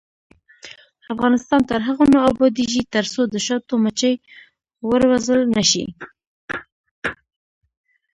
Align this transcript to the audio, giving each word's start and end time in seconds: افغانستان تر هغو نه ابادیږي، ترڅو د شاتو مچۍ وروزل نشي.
افغانستان 1.13 1.59
تر 1.69 1.79
هغو 1.87 2.05
نه 2.13 2.19
ابادیږي، 2.31 2.81
ترڅو 2.95 3.21
د 3.33 3.35
شاتو 3.45 3.73
مچۍ 3.83 4.13
وروزل 4.89 5.41
نشي. 5.55 5.85